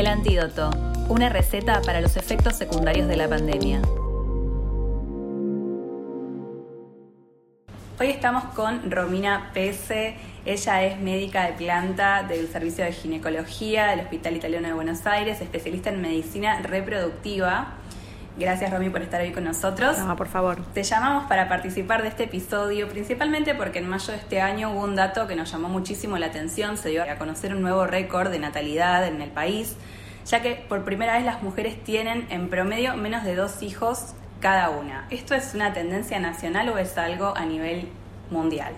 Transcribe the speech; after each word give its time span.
El 0.00 0.06
antídoto, 0.06 0.70
una 1.10 1.28
receta 1.28 1.82
para 1.82 2.00
los 2.00 2.16
efectos 2.16 2.56
secundarios 2.56 3.06
de 3.06 3.16
la 3.18 3.28
pandemia. 3.28 3.82
Hoy 8.00 8.06
estamos 8.06 8.44
con 8.54 8.90
Romina 8.90 9.50
Pese. 9.52 10.16
Ella 10.46 10.84
es 10.84 10.98
médica 10.98 11.44
de 11.44 11.52
planta 11.52 12.22
del 12.22 12.48
Servicio 12.48 12.82
de 12.82 12.92
Ginecología 12.92 13.88
del 13.88 14.00
Hospital 14.00 14.36
Italiano 14.36 14.68
de 14.68 14.72
Buenos 14.72 15.06
Aires, 15.06 15.42
especialista 15.42 15.90
en 15.90 16.00
medicina 16.00 16.62
reproductiva. 16.62 17.74
Gracias 18.40 18.70
Romy 18.70 18.88
por 18.88 19.02
estar 19.02 19.20
hoy 19.20 19.32
con 19.32 19.44
nosotros. 19.44 19.98
No, 19.98 20.16
por 20.16 20.26
favor. 20.26 20.64
Te 20.72 20.82
llamamos 20.82 21.24
para 21.28 21.46
participar 21.46 22.00
de 22.00 22.08
este 22.08 22.24
episodio, 22.24 22.88
principalmente 22.88 23.54
porque 23.54 23.80
en 23.80 23.86
mayo 23.86 24.14
de 24.14 24.18
este 24.18 24.40
año 24.40 24.70
hubo 24.70 24.82
un 24.82 24.96
dato 24.96 25.26
que 25.26 25.36
nos 25.36 25.52
llamó 25.52 25.68
muchísimo 25.68 26.16
la 26.16 26.26
atención, 26.26 26.78
se 26.78 26.88
dio 26.88 27.02
a 27.02 27.16
conocer 27.16 27.54
un 27.54 27.60
nuevo 27.60 27.86
récord 27.86 28.30
de 28.30 28.38
natalidad 28.38 29.06
en 29.06 29.20
el 29.20 29.28
país, 29.28 29.76
ya 30.24 30.40
que 30.40 30.54
por 30.54 30.84
primera 30.84 31.18
vez 31.18 31.26
las 31.26 31.42
mujeres 31.42 31.84
tienen 31.84 32.26
en 32.30 32.48
promedio 32.48 32.96
menos 32.96 33.24
de 33.24 33.36
dos 33.36 33.62
hijos 33.62 34.14
cada 34.40 34.70
una. 34.70 35.06
¿Esto 35.10 35.34
es 35.34 35.54
una 35.54 35.74
tendencia 35.74 36.18
nacional 36.18 36.70
o 36.70 36.78
es 36.78 36.96
algo 36.96 37.36
a 37.36 37.44
nivel 37.44 37.90
mundial? 38.30 38.72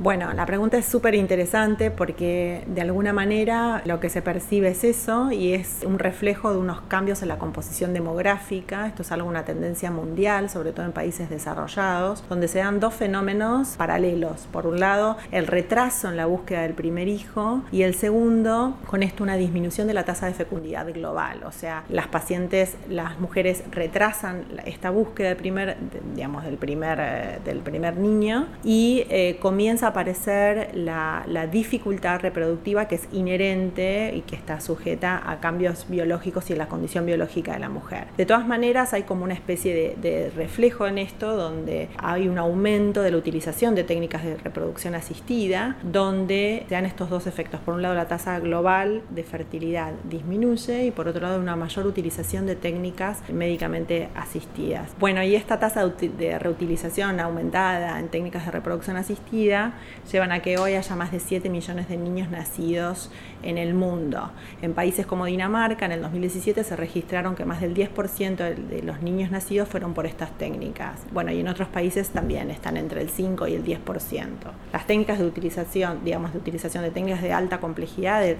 Bueno, 0.00 0.32
la 0.32 0.44
pregunta 0.44 0.76
es 0.76 0.86
súper 0.86 1.14
interesante 1.14 1.92
porque 1.92 2.64
de 2.66 2.80
alguna 2.80 3.12
manera 3.12 3.80
lo 3.84 4.00
que 4.00 4.10
se 4.10 4.22
percibe 4.22 4.70
es 4.70 4.82
eso 4.82 5.30
y 5.30 5.52
es 5.52 5.84
un 5.86 6.00
reflejo 6.00 6.52
de 6.52 6.58
unos 6.58 6.80
cambios 6.82 7.22
en 7.22 7.28
la 7.28 7.38
composición 7.38 7.94
demográfica. 7.94 8.88
Esto 8.88 9.02
es 9.02 9.12
algo 9.12 9.28
una 9.28 9.44
tendencia 9.44 9.92
mundial, 9.92 10.50
sobre 10.50 10.72
todo 10.72 10.84
en 10.84 10.90
países 10.90 11.30
desarrollados, 11.30 12.24
donde 12.28 12.48
se 12.48 12.58
dan 12.58 12.80
dos 12.80 12.94
fenómenos 12.94 13.76
paralelos. 13.76 14.48
Por 14.50 14.66
un 14.66 14.80
lado, 14.80 15.16
el 15.30 15.46
retraso 15.46 16.08
en 16.08 16.16
la 16.16 16.26
búsqueda 16.26 16.62
del 16.62 16.74
primer 16.74 17.06
hijo 17.06 17.62
y 17.70 17.82
el 17.82 17.94
segundo, 17.94 18.76
con 18.86 19.04
esto 19.04 19.22
una 19.22 19.36
disminución 19.36 19.86
de 19.86 19.94
la 19.94 20.04
tasa 20.04 20.26
de 20.26 20.34
fecundidad 20.34 20.92
global. 20.92 21.44
O 21.44 21.52
sea, 21.52 21.84
las 21.88 22.08
pacientes, 22.08 22.76
las 22.88 23.20
mujeres 23.20 23.62
retrasan 23.70 24.44
esta 24.66 24.90
búsqueda 24.90 25.28
del 25.28 25.36
primer, 25.36 25.76
digamos, 26.16 26.42
del 26.42 26.56
primer, 26.56 26.98
eh, 27.00 27.38
del 27.44 27.58
primer 27.58 27.96
niño 27.96 28.48
y 28.64 29.06
eh, 29.08 29.38
aparecer 29.84 30.70
la, 30.74 31.24
dificultad 31.50 32.20
reproductiva 32.20 32.88
que 32.88 32.94
es 32.94 33.08
inherente 33.12 34.12
y 34.16 34.22
que 34.22 34.34
está 34.34 34.60
sujeta 34.60 35.22
a 35.30 35.40
cambios 35.40 35.86
biológicos 35.88 36.48
y 36.48 36.54
en 36.54 36.58
la 36.58 36.68
condición 36.68 37.04
biológica 37.06 37.52
de 37.52 37.58
la 37.58 37.68
mujer. 37.68 38.06
De 38.16 38.24
todas 38.24 38.46
maneras, 38.46 38.94
hay 38.94 39.02
como 39.02 39.24
una 39.24 39.34
especie 39.34 39.96
de, 39.96 40.30
reflejo 40.34 40.86
en 40.86 40.98
esto 40.98 41.36
donde 41.36 41.88
hay 41.98 42.28
un 42.28 42.38
aumento 42.38 43.02
de 43.02 43.10
la 43.10 43.18
utilización 43.18 43.74
de 43.74 43.84
técnicas 43.84 44.24
de 44.24 44.36
reproducción 44.36 44.94
asistida, 44.94 45.76
donde 45.82 46.64
se 46.68 46.74
dan 46.74 46.86
estos 46.86 47.10
dos 47.10 47.26
efectos. 47.26 47.60
Por 47.60 47.74
un 47.74 47.82
lado, 47.82 47.94
la 47.94 48.08
tasa 48.08 48.38
global 48.40 49.02
de 49.10 49.22
fertilidad 49.22 49.92
disminuye 50.04 50.86
y 50.86 50.90
por 50.90 51.08
otro 51.08 51.20
lado, 51.22 51.38
una 51.38 51.56
mayor 51.56 51.86
utilización 51.86 52.46
de 52.46 52.56
técnicas 52.56 53.22
médicamente 53.30 54.08
asistidas. 54.14 54.92
Bueno, 54.98 55.22
y 55.22 55.36
esta 55.36 55.58
tasa 55.58 55.86
de 55.86 56.38
reutilización 56.38 57.20
aumentada 57.20 57.98
en 57.98 58.08
técnicas 58.08 58.46
de 58.46 58.50
reproducción 58.50 58.96
asistida 58.96 59.73
llevan 60.10 60.32
a 60.32 60.40
que 60.40 60.58
hoy 60.58 60.74
haya 60.74 60.96
más 60.96 61.12
de 61.12 61.20
7 61.20 61.48
millones 61.50 61.88
de 61.88 61.96
niños 61.96 62.30
nacidos 62.30 63.10
en 63.42 63.58
el 63.58 63.74
mundo. 63.74 64.30
En 64.62 64.74
países 64.74 65.06
como 65.06 65.26
Dinamarca, 65.26 65.86
en 65.86 65.92
el 65.92 66.02
2017 66.02 66.64
se 66.64 66.76
registraron 66.76 67.34
que 67.34 67.44
más 67.44 67.60
del 67.60 67.74
10% 67.74 68.54
de 68.54 68.82
los 68.82 69.02
niños 69.02 69.30
nacidos 69.30 69.68
fueron 69.68 69.94
por 69.94 70.06
estas 70.06 70.30
técnicas. 70.38 71.00
Bueno, 71.12 71.32
y 71.32 71.40
en 71.40 71.48
otros 71.48 71.68
países 71.68 72.10
también 72.10 72.50
están 72.50 72.76
entre 72.76 73.02
el 73.02 73.10
5 73.10 73.46
y 73.48 73.54
el 73.54 73.64
10%. 73.64 74.24
Las 74.72 74.86
técnicas 74.86 75.18
de 75.18 75.26
utilización, 75.26 76.00
digamos, 76.04 76.32
de 76.32 76.38
utilización 76.38 76.84
de 76.84 76.90
técnicas 76.90 77.22
de 77.22 77.32
alta 77.32 77.58
complejidad, 77.58 78.20
de, 78.20 78.36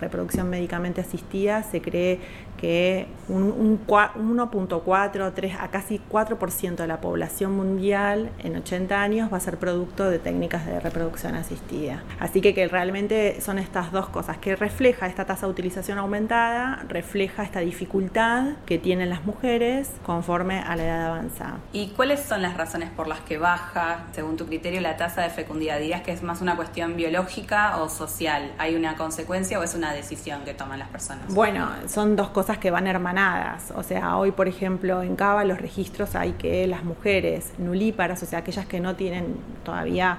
reproducción 0.00 0.50
médicamente 0.50 1.00
asistida, 1.00 1.62
se 1.62 1.80
cree 1.80 2.18
que 2.56 3.06
un, 3.28 3.44
un 3.44 3.86
1.4, 3.86 5.32
3 5.32 5.54
a 5.60 5.68
casi 5.68 6.00
4% 6.10 6.76
de 6.76 6.86
la 6.86 7.00
población 7.00 7.52
mundial 7.56 8.30
en 8.40 8.56
80 8.56 9.00
años 9.00 9.32
va 9.32 9.36
a 9.36 9.40
ser 9.40 9.58
producto 9.58 10.10
de 10.10 10.18
técnicas 10.18 10.31
de 10.40 10.80
reproducción 10.80 11.34
asistida. 11.34 12.02
Así 12.18 12.40
que, 12.40 12.54
que 12.54 12.66
realmente 12.66 13.40
son 13.40 13.58
estas 13.58 13.92
dos 13.92 14.08
cosas, 14.08 14.38
que 14.38 14.56
refleja 14.56 15.06
esta 15.06 15.24
tasa 15.24 15.46
de 15.46 15.52
utilización 15.52 15.98
aumentada, 15.98 16.84
refleja 16.88 17.42
esta 17.42 17.60
dificultad 17.60 18.54
que 18.66 18.78
tienen 18.78 19.08
las 19.08 19.24
mujeres 19.24 19.90
conforme 20.04 20.58
a 20.60 20.74
la 20.76 20.84
edad 20.84 21.06
avanzada. 21.06 21.58
¿Y 21.72 21.88
cuáles 21.90 22.20
son 22.20 22.42
las 22.42 22.56
razones 22.56 22.90
por 22.90 23.06
las 23.06 23.20
que 23.20 23.38
baja, 23.38 24.04
según 24.12 24.36
tu 24.36 24.46
criterio, 24.46 24.80
la 24.80 24.96
tasa 24.96 25.22
de 25.22 25.30
fecundidad? 25.30 25.78
¿Dirías 25.78 26.02
que 26.02 26.12
es 26.12 26.22
más 26.22 26.40
una 26.40 26.56
cuestión 26.56 26.96
biológica 26.96 27.76
o 27.78 27.88
social? 27.88 28.52
¿Hay 28.58 28.74
una 28.74 28.96
consecuencia 28.96 29.58
o 29.58 29.62
es 29.62 29.74
una 29.74 29.92
decisión 29.92 30.42
que 30.44 30.54
toman 30.54 30.78
las 30.78 30.88
personas? 30.88 31.32
Bueno, 31.32 31.68
son 31.86 32.16
dos 32.16 32.30
cosas 32.30 32.58
que 32.58 32.70
van 32.70 32.86
hermanadas. 32.86 33.72
O 33.76 33.82
sea, 33.82 34.16
hoy, 34.16 34.32
por 34.32 34.48
ejemplo, 34.48 35.02
en 35.02 35.14
Cava 35.16 35.44
los 35.44 35.60
registros 35.60 36.14
hay 36.14 36.32
que 36.32 36.66
las 36.66 36.84
mujeres 36.84 37.52
nulíparas, 37.58 38.22
o 38.22 38.26
sea, 38.26 38.40
aquellas 38.40 38.66
que 38.66 38.80
no 38.80 38.96
tienen 38.96 39.36
todavía 39.64 40.18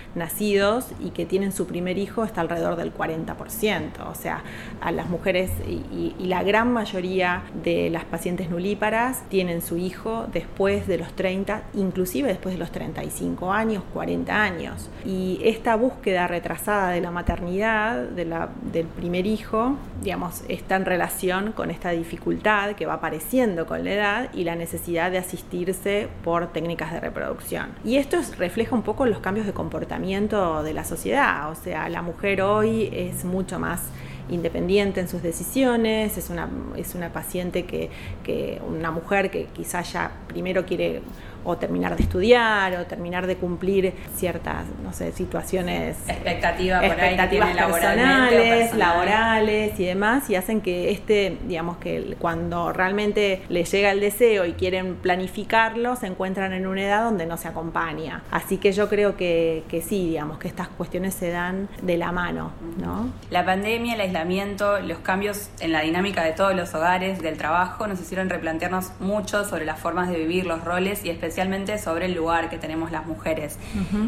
nacidos 0.15 0.87
y 0.99 1.11
que 1.11 1.25
tienen 1.25 1.51
su 1.51 1.65
primer 1.67 1.97
hijo 1.97 2.23
está 2.23 2.41
alrededor 2.41 2.75
del 2.75 2.93
40%. 2.93 4.09
O 4.09 4.15
sea, 4.15 4.43
a 4.81 4.91
las 4.91 5.09
mujeres 5.09 5.51
y, 5.67 6.13
la 6.31 6.43
gran 6.43 6.71
mayoría 6.71 7.43
de 7.63 7.89
las 7.89 8.05
pacientes 8.05 8.49
nulíparas 8.49 9.23
tienen 9.27 9.61
su 9.61 9.77
hijo 9.77 10.27
después 10.31 10.87
de 10.87 10.97
los 10.97 11.13
30, 11.13 11.63
inclusive 11.73 12.29
después 12.29 12.55
de 12.55 12.59
los 12.59 12.71
35 12.71 13.51
años, 13.51 13.83
40 13.93 14.41
años. 14.41 14.89
Y 15.03 15.41
esta 15.43 15.75
búsqueda 15.75 16.27
retrasada 16.27 16.91
de 16.91 17.01
la 17.01 17.11
maternidad 17.11 17.97
de 18.03 18.23
la, 18.23 18.49
del 18.71 18.85
primer 18.85 19.25
hijo, 19.25 19.75
digamos, 20.01 20.43
está 20.47 20.77
en 20.77 20.85
relación 20.85 21.51
con 21.51 21.69
esta 21.69 21.89
dificultad 21.89 22.75
que 22.75 22.85
va 22.85 22.93
apareciendo 22.93 23.65
con 23.65 23.83
la 23.83 23.91
edad 23.91 24.29
y 24.33 24.45
la 24.45 24.55
necesidad 24.55 25.11
de 25.11 25.17
asistirse 25.17 26.07
por 26.23 26.53
técnicas 26.53 26.93
de 26.93 27.01
reproducción. 27.01 27.71
Y 27.83 27.97
esto 27.97 28.17
refleja 28.37 28.73
un 28.73 28.83
poco 28.83 29.05
los 29.05 29.19
cambios 29.19 29.45
de 29.45 29.53
comportamiento 29.53 30.00
de 30.01 30.73
la 30.73 30.83
sociedad, 30.83 31.51
o 31.51 31.55
sea, 31.55 31.87
la 31.87 32.01
mujer 32.01 32.41
hoy 32.41 32.89
es 32.91 33.23
mucho 33.23 33.59
más 33.59 33.81
independiente 34.29 34.99
en 34.99 35.07
sus 35.07 35.21
decisiones, 35.21 36.17
es 36.17 36.29
una, 36.29 36.49
es 36.75 36.95
una 36.95 37.13
paciente 37.13 37.65
que, 37.65 37.89
que 38.23 38.59
una 38.67 38.89
mujer 38.89 39.29
que 39.29 39.45
quizás 39.45 39.93
ya 39.93 40.11
primero 40.27 40.65
quiere 40.65 41.01
o 41.43 41.57
terminar 41.57 41.95
de 41.95 42.03
estudiar 42.03 42.75
o 42.75 42.85
terminar 42.85 43.27
de 43.27 43.35
cumplir 43.35 43.93
ciertas, 44.15 44.65
no 44.83 44.93
sé, 44.93 45.11
situaciones 45.11 45.97
expectativas, 46.07 46.83
expectativas 46.83 47.55
personales, 47.55 48.75
laborales 48.75 49.79
y 49.79 49.85
demás 49.85 50.29
y 50.29 50.35
hacen 50.35 50.61
que 50.61 50.91
este, 50.91 51.37
digamos 51.47 51.77
que 51.77 52.15
cuando 52.19 52.71
realmente 52.71 53.41
les 53.49 53.71
llega 53.71 53.91
el 53.91 53.99
deseo 53.99 54.45
y 54.45 54.53
quieren 54.53 54.95
planificarlo, 54.95 55.95
se 55.95 56.07
encuentran 56.07 56.53
en 56.53 56.67
una 56.67 56.83
edad 56.83 57.03
donde 57.03 57.25
no 57.25 57.37
se 57.37 57.47
acompaña. 57.47 58.23
Así 58.31 58.57
que 58.57 58.71
yo 58.71 58.87
creo 58.89 59.17
que, 59.17 59.63
que 59.67 59.81
sí, 59.81 60.09
digamos 60.09 60.37
que 60.37 60.47
estas 60.47 60.67
cuestiones 60.67 61.13
se 61.13 61.29
dan 61.29 61.69
de 61.81 61.97
la 61.97 62.11
mano, 62.11 62.51
¿no? 62.79 63.09
La 63.29 63.45
pandemia, 63.45 63.95
el 63.95 64.01
aislamiento, 64.01 64.79
los 64.79 64.99
cambios 64.99 65.49
en 65.59 65.71
la 65.71 65.81
dinámica 65.81 66.23
de 66.23 66.33
todos 66.33 66.55
los 66.55 66.73
hogares, 66.73 67.21
del 67.21 67.37
trabajo, 67.37 67.87
nos 67.87 67.99
hicieron 67.99 68.29
replantearnos 68.29 68.91
mucho 68.99 69.43
sobre 69.45 69.65
las 69.65 69.79
formas 69.79 70.09
de 70.09 70.17
vivir 70.17 70.45
los 70.45 70.63
roles 70.63 71.03
y 71.03 71.09
especialmente 71.09 71.30
especialmente 71.31 71.77
sobre 71.77 72.07
el 72.07 72.13
lugar 72.13 72.49
que 72.49 72.57
tenemos 72.57 72.91
las 72.91 73.05
mujeres. 73.05 73.57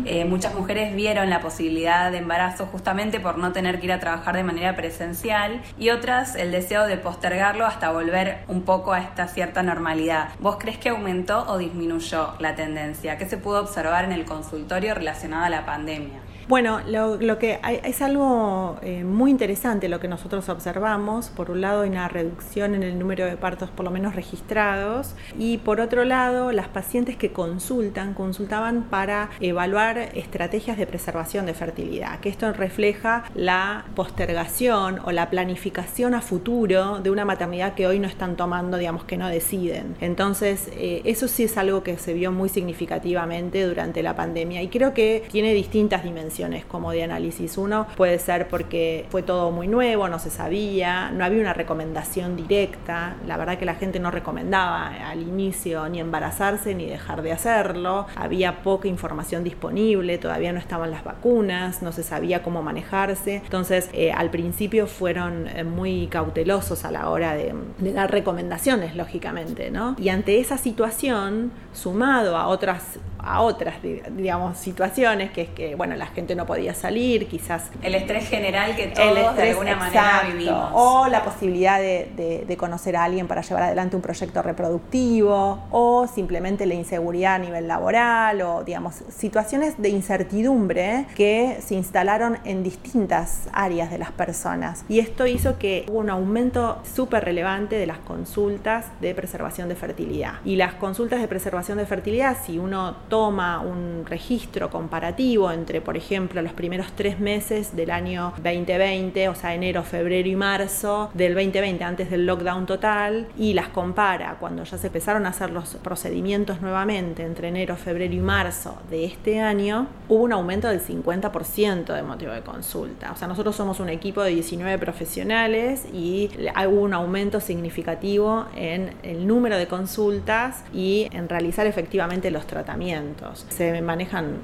Eh, 0.05 0.25
muchas 0.25 0.53
mujeres 0.55 0.93
vieron 0.93 1.29
la 1.29 1.39
posibilidad 1.39 2.11
de 2.11 2.17
embarazo 2.17 2.65
justamente 2.65 3.21
por 3.21 3.37
no 3.37 3.53
tener 3.53 3.79
que 3.79 3.85
ir 3.85 3.93
a 3.93 3.99
trabajar 3.99 4.35
de 4.35 4.43
manera 4.43 4.75
presencial 4.75 5.61
y 5.79 5.89
otras 5.89 6.35
el 6.35 6.51
deseo 6.51 6.85
de 6.85 6.97
postergarlo 6.97 7.65
hasta 7.65 7.91
volver 7.91 8.39
un 8.49 8.63
poco 8.63 8.91
a 8.91 8.99
esta 8.99 9.29
cierta 9.29 9.63
normalidad. 9.63 10.29
¿Vos 10.39 10.57
crees 10.59 10.77
que 10.77 10.89
aumentó 10.89 11.45
o 11.47 11.57
disminuyó 11.57 12.33
la 12.39 12.55
tendencia? 12.55 13.17
¿Qué 13.17 13.25
se 13.25 13.37
pudo 13.37 13.61
observar 13.61 14.03
en 14.03 14.11
el 14.11 14.25
consultorio 14.25 14.93
relacionado 14.93 15.45
a 15.45 15.49
la 15.49 15.65
pandemia? 15.65 16.22
Bueno, 16.49 16.81
lo, 16.85 17.39
que 17.39 17.59
es 17.83 18.01
algo 18.01 18.77
eh, 18.81 19.05
muy 19.05 19.31
interesante 19.31 19.87
lo 19.87 20.01
que 20.01 20.09
nosotros 20.09 20.49
observamos. 20.49 21.29
Por 21.29 21.49
un 21.49 21.61
lado, 21.61 21.83
hay 21.83 21.89
una 21.89 22.09
reducción 22.09 22.75
en 22.75 22.83
el 22.83 22.99
número 22.99 23.25
de 23.25 23.37
partos, 23.37 23.69
por 23.69 23.85
lo 23.85 23.91
menos 23.91 24.13
registrados, 24.13 25.15
y 25.39 25.59
por 25.59 25.79
otro 25.79 26.03
lado, 26.03 26.51
las 26.51 26.67
pacientes 26.67 27.15
que 27.15 27.31
consultan, 27.31 28.13
consultaban 28.13 28.83
para 28.89 29.29
evaluar 29.39 29.97
estrategias 30.15 30.77
de 30.77 30.85
preservación 30.85 31.45
de 31.45 31.53
fertilidad, 31.53 32.19
que 32.19 32.27
esto 32.27 32.51
refleja 32.51 33.23
la 33.35 33.85
postergación 33.95 34.99
o 35.05 35.11
la 35.11 35.29
planificación 35.29 36.13
a 36.13 36.21
futuro 36.21 36.99
de 36.99 37.09
una 37.09 37.23
maternidad 37.23 37.73
que 37.73 37.87
hoy 37.87 37.99
no 37.99 38.07
están 38.07 38.35
tomando, 38.35 38.77
digamos 38.77 39.05
que 39.05 39.15
no 39.15 39.29
deciden. 39.29 39.95
Entonces, 40.01 40.69
eh, 40.73 41.01
eso 41.05 41.29
sí 41.29 41.45
es 41.45 41.57
algo 41.57 41.83
que 41.83 41.97
se 41.97 42.13
vio 42.13 42.33
muy 42.33 42.49
significativamente 42.49 43.65
durante 43.65 44.03
la 44.03 44.15
pandemia 44.15 44.61
y 44.61 44.67
creo 44.67 44.93
que 44.93 45.23
tiene 45.31 45.53
distintas 45.53 46.03
dimensiones 46.03 46.32
como 46.67 46.91
de 46.91 47.03
análisis. 47.03 47.57
Uno 47.57 47.87
puede 47.95 48.17
ser 48.19 48.47
porque 48.47 49.05
fue 49.09 49.21
todo 49.21 49.51
muy 49.51 49.67
nuevo, 49.67 50.07
no 50.07 50.19
se 50.19 50.29
sabía, 50.29 51.11
no 51.11 51.23
había 51.23 51.41
una 51.41 51.53
recomendación 51.53 52.35
directa, 52.35 53.15
la 53.27 53.37
verdad 53.37 53.57
que 53.57 53.65
la 53.65 53.75
gente 53.75 53.99
no 53.99 54.09
recomendaba 54.09 54.87
al 54.87 55.21
inicio 55.21 55.87
ni 55.89 55.99
embarazarse 55.99 56.73
ni 56.73 56.85
dejar 56.85 57.21
de 57.21 57.31
hacerlo, 57.31 58.07
había 58.15 58.63
poca 58.63 58.87
información 58.87 59.43
disponible, 59.43 60.17
todavía 60.17 60.51
no 60.51 60.59
estaban 60.59 60.91
las 60.91 61.03
vacunas, 61.03 61.81
no 61.81 61.91
se 61.91 62.03
sabía 62.03 62.41
cómo 62.41 62.63
manejarse, 62.63 63.35
entonces 63.35 63.89
eh, 63.93 64.11
al 64.11 64.29
principio 64.29 64.87
fueron 64.87 65.47
eh, 65.47 65.63
muy 65.63 66.07
cautelosos 66.07 66.85
a 66.85 66.91
la 66.91 67.09
hora 67.09 67.35
de, 67.35 67.53
de 67.77 67.93
dar 67.93 68.11
recomendaciones, 68.11 68.95
lógicamente, 68.95 69.69
¿no? 69.69 69.95
Y 69.99 70.09
ante 70.09 70.39
esa 70.39 70.57
situación, 70.57 71.51
sumado 71.73 72.37
a 72.37 72.47
otras 72.47 72.99
a 73.23 73.41
otras, 73.41 73.75
digamos, 73.81 74.57
situaciones, 74.57 75.31
que 75.31 75.41
es 75.43 75.49
que, 75.49 75.75
bueno, 75.75 75.95
la 75.95 76.07
gente 76.07 76.35
no 76.35 76.45
podía 76.45 76.73
salir, 76.73 77.27
quizás... 77.27 77.69
El 77.81 77.95
estrés 77.95 78.27
general 78.27 78.75
que 78.75 78.87
todos 78.87 79.35
de 79.35 79.49
alguna 79.49 79.75
manera 79.75 80.23
vivimos. 80.27 80.71
O 80.73 81.07
la 81.07 81.23
posibilidad 81.23 81.79
de, 81.79 82.43
de, 82.47 82.57
conocer 82.57 82.95
a 82.95 83.03
alguien 83.03 83.27
para 83.27 83.41
llevar 83.41 83.63
adelante 83.63 83.95
un 83.95 84.01
proyecto 84.01 84.41
reproductivo, 84.41 85.63
o 85.71 86.07
simplemente 86.07 86.65
la 86.65 86.75
inseguridad 86.75 87.35
a 87.35 87.39
nivel 87.39 87.67
laboral, 87.67 88.41
o, 88.41 88.63
digamos, 88.63 88.95
situaciones 89.09 89.81
de 89.81 89.89
incertidumbre 89.89 91.07
que 91.15 91.57
se 91.65 91.75
instalaron 91.75 92.37
en 92.45 92.63
distintas 92.63 93.47
áreas 93.53 93.89
de 93.89 93.97
las 93.97 94.11
personas. 94.11 94.85
Y 94.89 94.99
esto 94.99 95.25
hizo 95.27 95.57
que 95.57 95.85
hubo 95.89 95.99
un 95.99 96.09
aumento 96.09 96.81
súper 96.83 97.23
relevante 97.25 97.77
de 97.77 97.87
las 97.87 97.99
consultas 97.99 98.85
de 99.01 99.15
preservación 99.15 99.69
de 99.69 99.75
fertilidad. 99.75 100.35
Y 100.45 100.55
las 100.55 100.73
consultas 100.73 101.21
de 101.21 101.27
preservación 101.27 101.77
de 101.77 101.85
fertilidad, 101.85 102.37
si 102.45 102.59
uno 102.59 102.95
toma 103.13 103.59
un 103.59 104.07
registro 104.07 104.71
comparativo 104.71 105.51
entre, 105.51 105.81
por 105.81 105.95
ejemplo, 105.95 106.41
los 106.41 106.51
primeros 106.53 106.93
tres 106.93 107.19
meses 107.19 107.75
del 107.75 107.91
año 107.91 108.33
2020, 108.37 109.29
o 109.29 109.35
sea, 109.35 109.53
enero, 109.53 109.83
febrero 109.83 110.27
y 110.27 110.35
marzo 110.35 111.11
del 111.13 111.35
2020, 111.35 111.83
antes 111.83 112.09
del 112.09 112.25
lockdown 112.25 112.65
total, 112.65 113.27
y 113.37 113.53
las 113.53 113.67
compara 113.67 114.37
cuando 114.39 114.63
ya 114.63 114.79
se 114.79 114.87
empezaron 114.87 115.27
a 115.27 115.29
hacer 115.29 115.51
los 115.51 115.75
procedimientos 115.75 116.59
nuevamente 116.61 117.21
entre 117.21 117.49
enero, 117.49 117.75
febrero 117.75 118.15
y 118.15 118.19
marzo 118.19 118.79
de 118.89 119.05
este 119.05 119.39
año, 119.39 119.85
hubo 120.09 120.23
un 120.23 120.33
aumento 120.33 120.67
del 120.69 120.81
50% 120.81 121.93
de 121.93 122.01
motivo 122.01 122.31
de 122.31 122.41
consulta. 122.41 123.11
O 123.11 123.15
sea, 123.15 123.27
nosotros 123.27 123.55
somos 123.55 123.79
un 123.79 123.89
equipo 123.89 124.23
de 124.23 124.31
19 124.31 124.79
profesionales 124.79 125.85
y 125.93 126.31
hubo 126.67 126.81
un 126.81 126.95
aumento 126.95 127.39
significativo 127.39 128.47
en 128.55 128.95
el 129.03 129.27
número 129.27 129.55
de 129.55 129.67
consultas 129.67 130.63
y 130.73 131.09
en 131.11 131.29
realizar 131.29 131.67
efectivamente 131.67 132.31
los 132.31 132.47
tratamientos. 132.47 133.02
Se 133.49 133.81
manejan 133.81 134.37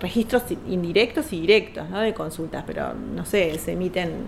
registros 0.00 0.44
indirectos 0.68 1.32
y 1.32 1.40
directos 1.40 1.90
de 1.90 2.14
consultas, 2.14 2.64
pero 2.66 2.94
no 2.94 3.24
sé, 3.24 3.58
se 3.58 3.72
emiten 3.72 4.26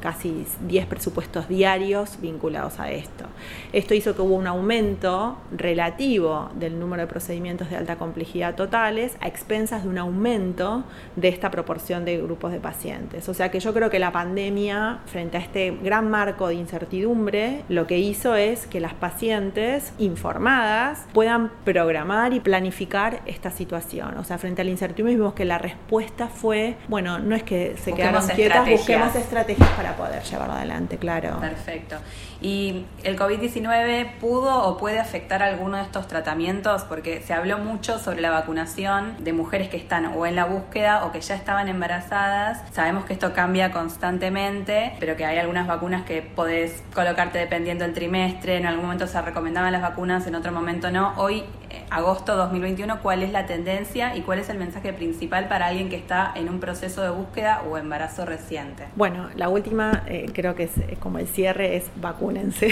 casi 0.00 0.44
10 0.66 0.86
presupuestos 0.86 1.48
diarios 1.48 2.20
vinculados 2.20 2.78
a 2.78 2.90
esto. 2.90 3.24
Esto 3.72 3.94
hizo 3.94 4.14
que 4.14 4.22
hubo 4.22 4.34
un 4.34 4.46
aumento 4.46 5.38
relativo 5.50 6.50
del 6.56 6.78
número 6.78 7.02
de 7.02 7.06
procedimientos 7.06 7.70
de 7.70 7.76
alta 7.76 7.96
complejidad 7.96 8.54
totales 8.54 9.16
a 9.20 9.28
expensas 9.28 9.84
de 9.84 9.88
un 9.88 9.98
aumento 9.98 10.84
de 11.16 11.28
esta 11.28 11.50
proporción 11.50 12.04
de 12.04 12.18
grupos 12.18 12.52
de 12.52 12.60
pacientes. 12.60 13.28
O 13.28 13.34
sea 13.34 13.50
que 13.50 13.60
yo 13.60 13.72
creo 13.72 13.90
que 13.90 13.98
la 13.98 14.12
pandemia, 14.12 14.98
frente 15.06 15.38
a 15.38 15.40
este 15.40 15.70
gran 15.82 16.10
marco 16.10 16.48
de 16.48 16.54
incertidumbre, 16.54 17.62
lo 17.68 17.86
que 17.86 17.98
hizo 17.98 18.34
es 18.36 18.66
que 18.66 18.80
las 18.80 18.94
pacientes 18.94 19.92
informadas 19.98 21.06
puedan 21.12 21.50
programar 21.64 22.32
y 22.32 22.40
planificar 22.40 23.03
esta 23.26 23.50
situación. 23.50 24.16
O 24.18 24.24
sea, 24.24 24.38
frente 24.38 24.62
a 24.62 24.64
la 24.64 24.70
incertidumbre 24.70 25.14
vimos 25.16 25.34
que 25.34 25.44
la 25.44 25.58
respuesta 25.58 26.28
fue, 26.28 26.76
bueno, 26.88 27.18
no 27.18 27.34
es 27.34 27.42
que 27.42 27.76
se 27.76 27.92
quedaron 27.92 28.26
quietas, 28.28 28.68
busquemos 28.68 29.14
estrategias 29.14 29.68
para 29.70 29.96
poder 29.96 30.22
llevarlo 30.22 30.54
adelante, 30.54 30.96
claro. 30.96 31.38
Perfecto. 31.40 31.96
¿Y 32.40 32.84
el 33.04 33.18
COVID-19 33.18 34.18
pudo 34.18 34.64
o 34.64 34.76
puede 34.76 34.98
afectar 34.98 35.42
alguno 35.42 35.78
de 35.78 35.84
estos 35.84 36.08
tratamientos? 36.08 36.82
Porque 36.82 37.22
se 37.22 37.32
habló 37.32 37.58
mucho 37.58 37.98
sobre 37.98 38.20
la 38.20 38.30
vacunación 38.30 39.16
de 39.24 39.32
mujeres 39.32 39.68
que 39.68 39.78
están 39.78 40.06
o 40.06 40.26
en 40.26 40.36
la 40.36 40.44
búsqueda 40.44 41.06
o 41.06 41.12
que 41.12 41.22
ya 41.22 41.36
estaban 41.36 41.68
embarazadas. 41.68 42.62
Sabemos 42.72 43.06
que 43.06 43.14
esto 43.14 43.32
cambia 43.32 43.72
constantemente, 43.72 44.92
pero 45.00 45.16
que 45.16 45.24
hay 45.24 45.38
algunas 45.38 45.66
vacunas 45.66 46.04
que 46.04 46.20
podés 46.20 46.82
colocarte 46.94 47.38
dependiendo 47.38 47.84
del 47.84 47.94
trimestre. 47.94 48.58
En 48.58 48.66
algún 48.66 48.84
momento 48.84 49.06
se 49.06 49.20
recomendaban 49.22 49.72
las 49.72 49.80
vacunas, 49.80 50.26
en 50.26 50.34
otro 50.34 50.52
momento 50.52 50.90
no. 50.90 51.14
Hoy, 51.16 51.44
agosto 51.90 52.36
2021, 52.36 53.00
¿cuál 53.02 53.22
es 53.22 53.32
la 53.32 53.46
tendencia 53.46 54.16
y 54.16 54.22
cuál 54.22 54.38
es 54.38 54.48
el 54.48 54.58
mensaje 54.58 54.92
principal 54.92 55.48
para 55.48 55.66
alguien 55.66 55.88
que 55.88 55.96
está 55.96 56.32
en 56.34 56.48
un 56.48 56.60
proceso 56.60 57.02
de 57.02 57.10
búsqueda 57.10 57.62
o 57.68 57.76
embarazo 57.76 58.24
reciente? 58.24 58.84
Bueno, 58.96 59.28
la 59.36 59.48
última 59.48 60.02
eh, 60.06 60.30
creo 60.32 60.54
que 60.54 60.64
es 60.64 60.72
como 61.00 61.18
el 61.18 61.26
cierre 61.26 61.76
es 61.76 61.90
vacúnense. 61.96 62.68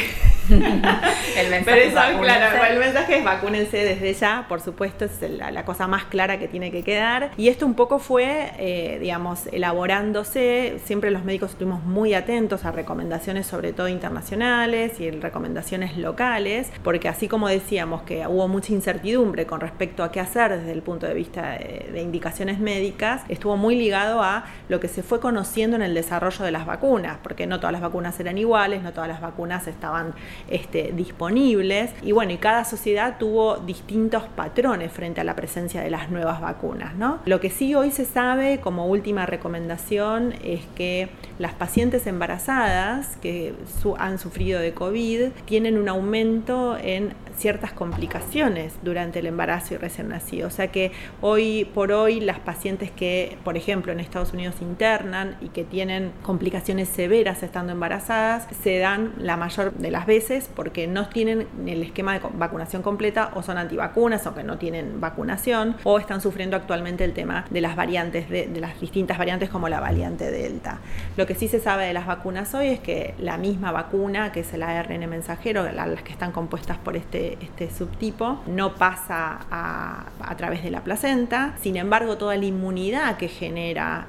El 0.50 1.50
mensaje 1.50 1.86
es 1.86 1.92
Claro, 1.92 2.64
el 2.70 2.78
mensaje 2.78 3.18
es 3.18 3.24
vacúnense 3.24 3.76
desde 3.78 4.12
ya, 4.14 4.46
por 4.48 4.60
supuesto, 4.60 5.04
es 5.04 5.20
la, 5.30 5.64
cosa 5.64 5.86
más 5.86 6.04
clara 6.04 6.38
que 6.38 6.48
tiene 6.48 6.70
que 6.70 6.82
quedar. 6.82 7.30
Y 7.36 7.48
esto 7.48 7.66
un 7.66 7.74
poco 7.74 7.98
fue, 7.98 8.52
eh, 8.58 8.98
digamos, 9.00 9.46
elaborándose, 9.52 10.80
siempre 10.84 11.10
los 11.10 11.24
médicos 11.24 11.52
estuvimos 11.52 11.84
muy 11.84 12.14
atentos 12.14 12.64
a 12.64 12.72
recomendaciones, 12.72 13.46
sobre 13.46 13.72
todo 13.72 13.88
internacionales 13.88 14.98
y 15.00 15.10
recomendaciones 15.10 15.96
locales, 15.96 16.70
porque 16.82 17.08
así 17.08 17.28
como 17.28 17.48
decíamos 17.48 18.02
que 18.02 18.26
hubo 18.26 18.48
mucha 18.48 18.72
incertidumbre 18.72 19.46
con 19.46 19.60
respecto 19.60 20.02
a 20.02 20.10
qué 20.10 20.20
hacer 20.20 20.58
desde 20.58 20.72
el 20.72 20.82
punto 20.82 21.06
de 21.06 21.14
vista 21.14 21.52
de 21.52 22.00
indicaciones 22.02 22.58
médicas, 22.58 23.22
estuvo 23.28 23.56
muy 23.56 23.76
ligado 23.76 24.22
a 24.22 24.44
lo 24.68 24.80
que 24.80 24.88
se 24.88 25.02
fue 25.02 25.20
conociendo 25.20 25.76
en 25.76 25.82
el 25.82 25.94
desarrollo 25.94 26.44
de 26.44 26.50
las 26.50 26.66
vacunas 26.66 27.18
porque 27.22 27.46
no 27.46 27.58
todas 27.58 27.72
las 27.72 27.80
vacunas 27.80 28.18
eran 28.20 28.38
iguales, 28.38 28.82
no 28.82 28.92
todas 28.92 29.08
las 29.08 29.20
vacunas 29.20 29.66
estaban 29.66 30.14
este, 30.48 30.92
disponibles. 30.94 31.90
Y 32.02 32.12
bueno, 32.12 32.32
y 32.32 32.38
cada 32.38 32.64
sociedad 32.64 33.16
tuvo 33.18 33.56
distintos 33.56 34.24
patrones 34.36 34.92
frente 34.92 35.20
a 35.20 35.24
la 35.24 35.36
presencia 35.36 35.80
de 35.80 35.90
las 35.90 36.10
nuevas 36.10 36.40
vacunas. 36.40 36.94
¿no? 36.94 37.20
Lo 37.24 37.40
que 37.40 37.50
sí 37.50 37.74
hoy 37.74 37.90
se 37.90 38.04
sabe 38.04 38.60
como 38.60 38.86
última 38.86 39.26
recomendación 39.26 40.34
es 40.44 40.62
que 40.74 41.08
las 41.38 41.52
pacientes 41.54 42.06
embarazadas 42.06 43.16
que 43.16 43.54
han 43.98 44.18
sufrido 44.18 44.60
de 44.60 44.72
COVID 44.72 45.30
tienen 45.44 45.78
un 45.78 45.88
aumento 45.88 46.76
en 46.78 47.14
ciertas 47.36 47.72
complicaciones 47.72 48.74
durante 48.82 49.18
el 49.18 49.26
embarazo 49.26 49.74
y 49.74 49.76
recién 49.76 50.08
nacido. 50.08 50.48
O 50.48 50.50
sea 50.50 50.68
que 50.68 50.92
hoy 51.20 51.64
por 51.74 51.92
hoy 51.92 52.20
las 52.20 52.38
pacientes 52.38 52.90
que, 52.90 53.38
por 53.44 53.56
ejemplo, 53.56 53.92
en 53.92 54.00
Estados 54.00 54.32
Unidos 54.32 54.56
internan 54.60 55.36
y 55.40 55.48
que 55.48 55.64
tienen 55.64 56.12
complicaciones 56.22 56.88
severas 56.88 57.42
estando 57.42 57.72
embarazadas, 57.72 58.46
se 58.62 58.78
dan 58.78 59.12
la 59.18 59.36
mayor 59.36 59.72
de 59.74 59.90
las 59.90 60.06
veces 60.06 60.21
porque 60.54 60.86
no 60.86 61.08
tienen 61.08 61.46
el 61.66 61.82
esquema 61.82 62.14
de 62.14 62.20
vacunación 62.34 62.82
completa 62.82 63.30
o 63.34 63.42
son 63.42 63.58
antivacunas 63.58 64.26
o 64.26 64.34
que 64.34 64.42
no 64.42 64.58
tienen 64.58 65.00
vacunación 65.00 65.76
o 65.84 65.98
están 65.98 66.20
sufriendo 66.20 66.56
actualmente 66.56 67.04
el 67.04 67.12
tema 67.12 67.44
de 67.50 67.60
las 67.60 67.76
variantes, 67.76 68.28
de, 68.28 68.48
las 68.60 68.80
distintas 68.80 69.18
variantes 69.18 69.50
como 69.50 69.68
la 69.68 69.80
variante 69.80 70.30
Delta. 70.30 70.78
Lo 71.16 71.26
que 71.26 71.34
sí 71.34 71.48
se 71.48 71.60
sabe 71.60 71.86
de 71.86 71.92
las 71.92 72.06
vacunas 72.06 72.54
hoy 72.54 72.68
es 72.68 72.80
que 72.80 73.14
la 73.18 73.36
misma 73.36 73.72
vacuna, 73.72 74.32
que 74.32 74.40
es 74.40 74.52
el 74.54 74.62
ARN 74.62 75.08
mensajero, 75.08 75.70
las 75.72 76.02
que 76.02 76.12
están 76.12 76.32
compuestas 76.32 76.78
por 76.78 76.96
este 76.96 77.22
este, 77.40 77.70
subtipo 77.70 78.40
no 78.46 78.74
pasa 78.74 79.40
a, 79.50 80.34
través 80.36 80.62
de 80.62 80.70
la 80.70 80.82
placenta. 80.82 81.54
Sin 81.60 81.76
embargo, 81.76 82.16
toda 82.16 82.36
la 82.36 82.44
inmunidad 82.44 83.16
que 83.16 83.28
genera 83.28 84.06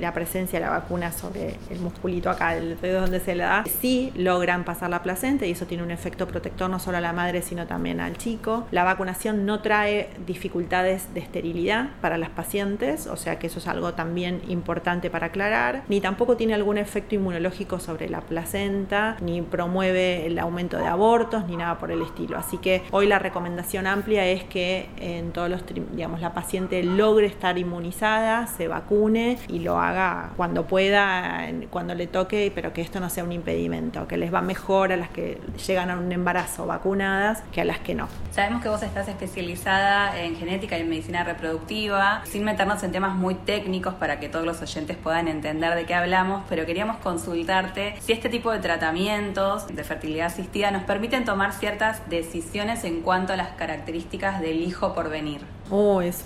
la 0.00 0.12
presencia 0.12 0.58
de 0.58 0.66
la 0.66 0.70
vacuna 0.70 1.12
sobre 1.12 1.56
el 1.70 1.78
musculito 1.80 2.28
acá, 2.28 2.56
el 2.56 2.76
donde 2.80 3.20
se 3.20 3.34
le 3.34 3.44
da, 3.44 3.64
sí 3.80 4.12
logran 4.14 4.64
pasar 4.64 4.90
la 4.90 5.02
placenta 5.02 5.33
y 5.42 5.50
eso 5.50 5.66
tiene 5.66 5.82
un 5.82 5.90
efecto 5.90 6.26
protector 6.28 6.70
no 6.70 6.78
solo 6.78 6.98
a 6.98 7.00
la 7.00 7.12
madre, 7.12 7.42
sino 7.42 7.66
también 7.66 8.00
al 8.00 8.16
chico. 8.16 8.66
La 8.70 8.84
vacunación 8.84 9.46
no 9.46 9.60
trae 9.60 10.10
dificultades 10.26 11.12
de 11.14 11.20
esterilidad 11.20 11.90
para 12.00 12.18
las 12.18 12.30
pacientes, 12.30 13.06
o 13.06 13.16
sea 13.16 13.38
que 13.38 13.48
eso 13.48 13.58
es 13.58 13.66
algo 13.66 13.94
también 13.94 14.40
importante 14.48 15.10
para 15.10 15.26
aclarar, 15.26 15.82
ni 15.88 16.00
tampoco 16.00 16.36
tiene 16.36 16.54
algún 16.54 16.78
efecto 16.78 17.14
inmunológico 17.14 17.80
sobre 17.80 18.08
la 18.08 18.20
placenta, 18.20 19.16
ni 19.20 19.42
promueve 19.42 20.26
el 20.26 20.38
aumento 20.38 20.78
de 20.78 20.86
abortos, 20.86 21.46
ni 21.46 21.56
nada 21.56 21.78
por 21.78 21.90
el 21.90 22.02
estilo. 22.02 22.38
Así 22.38 22.58
que 22.58 22.82
hoy 22.90 23.06
la 23.06 23.18
recomendación 23.18 23.86
amplia 23.86 24.26
es 24.26 24.44
que 24.44 24.88
en 24.98 25.32
todos 25.32 25.50
los, 25.50 25.62
digamos, 25.92 26.20
la 26.20 26.34
paciente 26.34 26.82
logre 26.82 27.26
estar 27.26 27.58
inmunizada, 27.58 28.46
se 28.46 28.68
vacune 28.68 29.38
y 29.48 29.60
lo 29.60 29.78
haga 29.78 30.32
cuando 30.36 30.66
pueda, 30.66 31.48
cuando 31.70 31.94
le 31.94 32.06
toque, 32.06 32.52
pero 32.54 32.72
que 32.72 32.80
esto 32.82 33.00
no 33.00 33.10
sea 33.10 33.24
un 33.24 33.32
impedimento, 33.32 34.06
que 34.06 34.16
les 34.16 34.32
va 34.32 34.42
mejor 34.42 34.92
a 34.92 34.96
las 34.96 35.08
que 35.10 35.23
que 35.24 35.40
llegan 35.66 35.90
a 35.90 35.96
un 35.96 36.10
embarazo 36.12 36.66
vacunadas 36.66 37.42
que 37.52 37.60
a 37.60 37.64
las 37.64 37.78
que 37.78 37.94
no. 37.94 38.08
Sabemos 38.32 38.62
que 38.62 38.68
vos 38.68 38.82
estás 38.82 39.08
especializada 39.08 40.20
en 40.20 40.36
genética 40.36 40.76
y 40.76 40.82
en 40.82 40.88
medicina 40.88 41.24
reproductiva, 41.24 42.22
sin 42.24 42.44
meternos 42.44 42.82
en 42.82 42.92
temas 42.92 43.14
muy 43.14 43.34
técnicos 43.34 43.94
para 43.94 44.20
que 44.20 44.28
todos 44.28 44.44
los 44.44 44.60
oyentes 44.60 44.96
puedan 44.96 45.28
entender 45.28 45.74
de 45.74 45.86
qué 45.86 45.94
hablamos, 45.94 46.42
pero 46.48 46.66
queríamos 46.66 46.96
consultarte 46.98 47.94
si 48.00 48.12
este 48.12 48.28
tipo 48.28 48.50
de 48.50 48.58
tratamientos 48.58 49.66
de 49.68 49.84
fertilidad 49.84 50.26
asistida 50.26 50.70
nos 50.70 50.82
permiten 50.82 51.24
tomar 51.24 51.52
ciertas 51.52 52.08
decisiones 52.10 52.84
en 52.84 53.00
cuanto 53.02 53.32
a 53.32 53.36
las 53.36 53.50
características 53.50 54.40
del 54.40 54.60
hijo 54.60 54.94
por 54.94 55.08
venir. 55.10 55.40
Oh, 55.70 56.02
es 56.02 56.24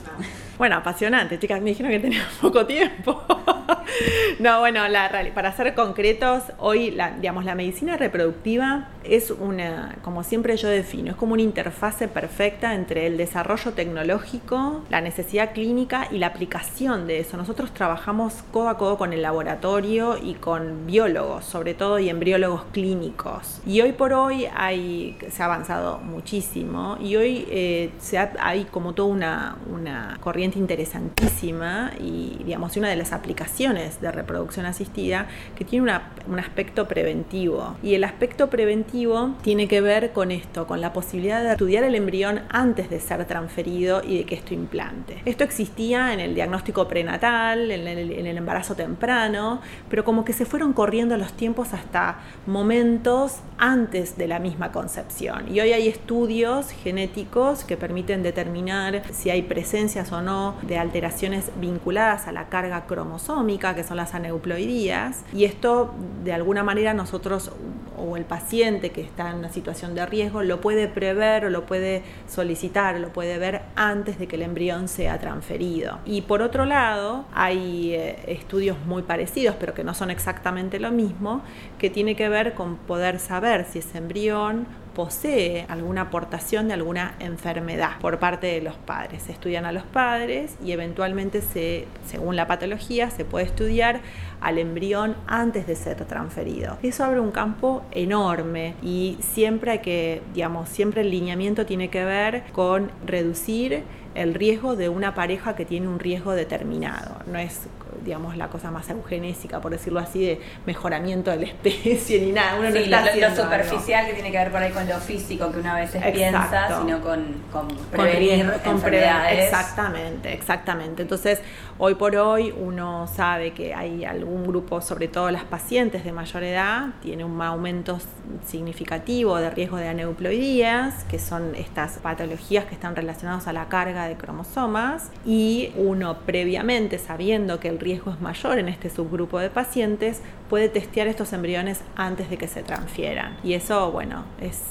bueno, 0.58 0.74
apasionante, 0.74 1.38
chicas. 1.38 1.60
Me 1.60 1.70
dijeron 1.70 1.92
que 1.92 2.00
tenía 2.00 2.26
poco 2.40 2.66
tiempo. 2.66 3.22
no, 4.38 4.60
bueno, 4.60 4.88
la, 4.88 5.10
para 5.34 5.52
ser 5.52 5.74
concretos, 5.74 6.42
hoy 6.58 6.90
la, 6.90 7.12
digamos, 7.12 7.44
la 7.44 7.54
medicina 7.54 7.96
reproductiva 7.96 8.88
es 9.04 9.30
una, 9.30 9.96
como 10.02 10.22
siempre 10.22 10.56
yo 10.56 10.68
defino, 10.68 11.10
es 11.10 11.16
como 11.16 11.32
una 11.32 11.42
interfase 11.42 12.08
perfecta 12.08 12.74
entre 12.74 13.06
el 13.06 13.16
desarrollo 13.16 13.72
tecnológico, 13.72 14.82
la 14.90 15.00
necesidad 15.00 15.52
clínica 15.52 16.08
y 16.10 16.18
la 16.18 16.28
aplicación 16.28 17.06
de 17.06 17.20
eso. 17.20 17.36
Nosotros 17.36 17.72
trabajamos 17.72 18.34
codo 18.52 18.68
a 18.68 18.78
codo 18.78 18.98
con 18.98 19.12
el 19.12 19.22
laboratorio 19.22 20.18
y 20.22 20.34
con 20.34 20.86
biólogos, 20.86 21.44
sobre 21.44 21.74
todo, 21.74 21.98
y 21.98 22.08
embriólogos 22.08 22.64
clínicos. 22.72 23.60
Y 23.66 23.80
hoy 23.80 23.92
por 23.92 24.12
hoy 24.12 24.46
hay, 24.54 25.16
se 25.30 25.42
ha 25.42 25.46
avanzado 25.46 25.98
muchísimo 25.98 26.98
y 27.00 27.16
hoy 27.16 27.46
eh, 27.50 27.90
se 27.98 28.18
hay 28.18 28.64
como 28.64 28.94
toda 28.94 29.08
una, 29.08 29.56
una 29.72 30.18
corriente 30.20 30.58
interesantísima 30.58 31.92
y, 31.98 32.42
digamos, 32.44 32.76
una 32.76 32.88
de 32.88 32.96
las 32.96 33.12
aplicaciones 33.12 33.57
de 33.58 34.12
reproducción 34.12 34.66
asistida 34.66 35.26
que 35.56 35.64
tiene 35.64 35.92
un 36.28 36.38
aspecto 36.38 36.86
preventivo. 36.86 37.76
Y 37.82 37.94
el 37.94 38.04
aspecto 38.04 38.48
preventivo 38.48 39.34
tiene 39.42 39.66
que 39.66 39.80
ver 39.80 40.12
con 40.12 40.30
esto, 40.30 40.68
con 40.68 40.80
la 40.80 40.92
posibilidad 40.92 41.42
de 41.42 41.50
estudiar 41.50 41.82
el 41.82 41.96
embrión 41.96 42.42
antes 42.50 42.88
de 42.88 43.00
ser 43.00 43.24
transferido 43.24 44.00
y 44.04 44.18
de 44.18 44.24
que 44.26 44.36
esto 44.36 44.54
implante. 44.54 45.22
Esto 45.24 45.42
existía 45.42 46.12
en 46.12 46.20
el 46.20 46.36
diagnóstico 46.36 46.86
prenatal, 46.86 47.72
en 47.72 47.88
el, 47.88 48.12
en 48.12 48.26
el 48.26 48.36
embarazo 48.36 48.76
temprano, 48.76 49.60
pero 49.90 50.04
como 50.04 50.24
que 50.24 50.32
se 50.32 50.44
fueron 50.44 50.72
corriendo 50.72 51.16
los 51.16 51.32
tiempos 51.32 51.74
hasta 51.74 52.20
momentos 52.46 53.38
antes 53.58 54.16
de 54.16 54.28
la 54.28 54.38
misma 54.38 54.70
concepción. 54.70 55.52
Y 55.52 55.58
hoy 55.58 55.72
hay 55.72 55.88
estudios 55.88 56.70
genéticos 56.70 57.64
que 57.64 57.76
permiten 57.76 58.22
determinar 58.22 59.02
si 59.10 59.30
hay 59.30 59.42
presencias 59.42 60.12
o 60.12 60.22
no 60.22 60.54
de 60.62 60.78
alteraciones 60.78 61.50
vinculadas 61.60 62.28
a 62.28 62.32
la 62.32 62.48
carga 62.48 62.86
cromosómica, 62.86 63.47
que 63.58 63.82
son 63.82 63.96
las 63.96 64.14
aneuploidías, 64.14 65.24
y 65.32 65.44
esto 65.44 65.94
de 66.22 66.34
alguna 66.34 66.62
manera 66.62 66.92
nosotros 66.92 67.50
o 67.96 68.16
el 68.16 68.24
paciente 68.24 68.90
que 68.90 69.00
está 69.00 69.30
en 69.30 69.36
una 69.36 69.48
situación 69.48 69.94
de 69.94 70.06
riesgo 70.06 70.42
lo 70.42 70.60
puede 70.60 70.86
prever 70.86 71.46
o 71.46 71.50
lo 71.50 71.66
puede 71.66 72.02
solicitar, 72.28 72.94
o 72.94 72.98
lo 72.98 73.08
puede 73.08 73.38
ver 73.38 73.62
antes 73.74 74.18
de 74.18 74.28
que 74.28 74.36
el 74.36 74.42
embrión 74.42 74.86
sea 74.86 75.18
transferido. 75.18 75.98
Y 76.04 76.22
por 76.22 76.42
otro 76.42 76.64
lado, 76.64 77.24
hay 77.34 77.94
eh, 77.94 78.18
estudios 78.26 78.76
muy 78.86 79.02
parecidos, 79.02 79.56
pero 79.58 79.74
que 79.74 79.82
no 79.82 79.94
son 79.94 80.10
exactamente 80.10 80.78
lo 80.78 80.92
mismo, 80.92 81.42
que 81.78 81.90
tiene 81.90 82.14
que 82.14 82.28
ver 82.28 82.54
con 82.54 82.76
poder 82.76 83.18
saber 83.18 83.66
si 83.68 83.80
ese 83.80 83.98
embrión 83.98 84.66
posee 84.98 85.64
alguna 85.68 86.00
aportación 86.00 86.66
de 86.66 86.74
alguna 86.74 87.14
enfermedad 87.20 88.00
por 88.00 88.18
parte 88.18 88.48
de 88.48 88.60
los 88.60 88.74
padres. 88.74 89.22
Se 89.22 89.30
estudian 89.30 89.64
a 89.64 89.70
los 89.70 89.84
padres 89.84 90.56
y 90.60 90.72
eventualmente, 90.72 91.40
se, 91.40 91.86
según 92.04 92.34
la 92.34 92.48
patología, 92.48 93.08
se 93.08 93.24
puede 93.24 93.44
estudiar 93.44 94.00
al 94.40 94.58
embrión 94.58 95.14
antes 95.28 95.68
de 95.68 95.76
ser 95.76 96.04
transferido. 96.04 96.78
Eso 96.82 97.04
abre 97.04 97.20
un 97.20 97.30
campo 97.30 97.84
enorme 97.92 98.74
y 98.82 99.18
siempre 99.20 99.70
hay 99.70 99.78
que, 99.78 100.20
digamos, 100.34 100.68
siempre 100.68 101.02
el 101.02 101.12
lineamiento 101.12 101.64
tiene 101.64 101.90
que 101.90 102.04
ver 102.04 102.42
con 102.50 102.90
reducir 103.06 103.84
el 104.16 104.34
riesgo 104.34 104.74
de 104.74 104.88
una 104.88 105.14
pareja 105.14 105.54
que 105.54 105.64
tiene 105.64 105.86
un 105.86 106.00
riesgo 106.00 106.32
determinado. 106.32 107.18
No 107.30 107.38
es 107.38 107.68
digamos, 108.04 108.36
la 108.36 108.48
cosa 108.48 108.70
más 108.70 108.88
eugenésica, 108.90 109.60
por 109.60 109.72
decirlo 109.72 110.00
así, 110.00 110.24
de 110.24 110.40
mejoramiento 110.66 111.30
de 111.30 111.36
la 111.38 111.46
especie 111.46 112.20
ni 112.20 112.32
nada. 112.32 112.58
Uno 112.58 112.70
no 112.70 112.76
está 112.76 113.16
lo, 113.16 113.36
superficial 113.36 114.06
que 114.06 114.14
tiene 114.14 114.30
que 114.30 114.38
ver 114.38 114.50
por 114.50 114.62
ahí 114.62 114.72
con 114.72 114.88
lo 114.88 114.98
físico 114.98 115.50
que 115.52 115.58
una 115.60 115.74
vez 115.74 115.90
piensa, 116.12 116.80
sino 116.80 117.00
con, 117.00 117.24
con 117.52 117.68
prevenir 117.90 118.52
enfermedades. 118.64 119.44
Exactamente, 119.44 120.32
exactamente. 120.32 121.02
Entonces, 121.02 121.40
hoy 121.78 121.94
por 121.94 122.16
hoy 122.16 122.54
uno 122.58 123.06
sabe 123.06 123.52
que 123.52 123.74
hay 123.74 124.04
algún 124.04 124.44
grupo, 124.44 124.80
sobre 124.80 125.08
todo 125.08 125.30
las 125.30 125.44
pacientes 125.44 126.04
de 126.04 126.12
mayor 126.12 126.42
edad, 126.42 126.88
tiene 127.02 127.24
un 127.24 127.40
aumento 127.40 127.98
significativo 128.46 129.36
de 129.36 129.50
riesgo 129.50 129.76
de 129.76 129.88
aneuploidías, 129.88 131.04
que 131.04 131.18
son 131.18 131.54
estas 131.54 131.98
patologías 131.98 132.64
que 132.66 132.74
están 132.74 132.96
relacionadas 132.96 133.46
a 133.48 133.52
la 133.52 133.68
carga 133.68 134.06
de 134.06 134.16
cromosomas, 134.16 135.10
y 135.24 135.72
uno 135.76 136.18
previamente 136.26 136.98
sabiendo 136.98 137.60
que 137.60 137.68
el 137.68 137.78
riesgo 137.78 137.87
es 137.92 138.20
mayor 138.20 138.58
en 138.58 138.68
este 138.68 138.90
subgrupo 138.90 139.38
de 139.38 139.50
pacientes, 139.50 140.22
puede 140.48 140.68
testear 140.68 141.06
estos 141.08 141.32
embriones 141.32 141.80
antes 141.96 142.30
de 142.30 142.36
que 142.36 142.48
se 142.48 142.62
transfieran. 142.62 143.36
Y 143.42 143.54
eso, 143.54 143.92
bueno, 143.92 144.24
es, 144.40 144.62